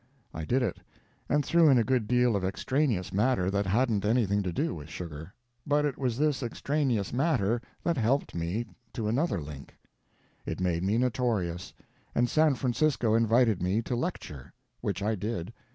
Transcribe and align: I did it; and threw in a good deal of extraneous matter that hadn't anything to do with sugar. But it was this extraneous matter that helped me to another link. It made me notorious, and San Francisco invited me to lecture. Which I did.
I 0.33 0.45
did 0.45 0.63
it; 0.63 0.79
and 1.29 1.45
threw 1.45 1.69
in 1.69 1.77
a 1.77 1.83
good 1.83 2.07
deal 2.07 2.35
of 2.35 2.43
extraneous 2.43 3.13
matter 3.13 3.51
that 3.51 3.67
hadn't 3.67 4.03
anything 4.03 4.41
to 4.41 4.51
do 4.51 4.73
with 4.73 4.89
sugar. 4.89 5.31
But 5.63 5.85
it 5.85 5.95
was 5.95 6.17
this 6.17 6.41
extraneous 6.41 7.13
matter 7.13 7.61
that 7.83 7.97
helped 7.97 8.33
me 8.33 8.65
to 8.93 9.07
another 9.07 9.39
link. 9.39 9.77
It 10.43 10.59
made 10.59 10.81
me 10.81 10.97
notorious, 10.97 11.71
and 12.15 12.27
San 12.27 12.55
Francisco 12.55 13.13
invited 13.13 13.61
me 13.61 13.83
to 13.83 13.95
lecture. 13.95 14.51
Which 14.79 15.03
I 15.03 15.13
did. 15.13 15.53